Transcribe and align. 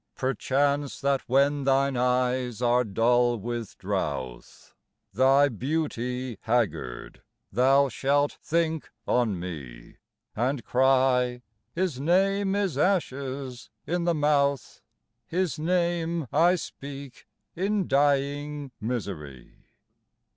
Perchance 0.15 0.99
that 0.99 1.21
when 1.29 1.63
thine 1.63 1.95
eyes 1.95 2.59
are 2.59 2.83
dull 2.83 3.37
with 3.37 3.77
drouth, 3.77 4.73
Thy 5.13 5.47
beauty 5.47 6.39
haggard, 6.41 7.21
thou 7.51 7.87
shalt 7.87 8.31
think 8.41 8.89
on 9.07 9.39
me 9.39 9.97
And 10.35 10.65
cry," 10.65 11.43
His 11.75 11.99
name 11.99 12.55
is 12.55 12.79
ashes 12.79 13.69
in 13.85 14.05
the 14.05 14.15
mouth! 14.15 14.81
His 15.27 15.59
name 15.59 16.25
I 16.33 16.55
speak 16.55 17.27
in 17.55 17.87
dying 17.87 18.71
misery." 18.81 19.67